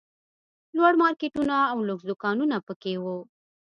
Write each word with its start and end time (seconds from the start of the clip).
لوړ 0.77 0.93
مارکېټونه 1.01 1.55
او 1.71 1.77
لوکس 1.87 2.03
دوکانونه 2.09 2.55
پکښې 2.67 2.93
وو. 3.03 3.17